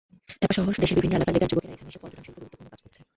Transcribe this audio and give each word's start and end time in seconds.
ঢাকাসহ 0.41 0.65
দেশের 0.83 0.97
বিভিন্ন 0.97 1.13
এলাকার 1.17 1.33
বেকার 1.35 1.49
যুবকেরা 1.51 1.75
এখানে 1.75 1.89
এসে 1.91 1.99
পর্যটনশিল্পে 2.01 2.39
গুরুত্বপূর্ণ 2.41 2.69
কাজ 2.71 2.79
করছে। 2.83 2.99